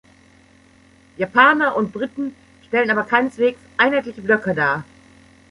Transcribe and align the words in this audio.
Japaner 1.19 1.75
und 1.75 1.93
Briten 1.93 2.33
stellen 2.65 2.89
aber 2.89 3.03
keineswegs 3.03 3.59
einheitliche 3.77 4.23
Blöcke 4.23 4.55
dar. 4.55 4.83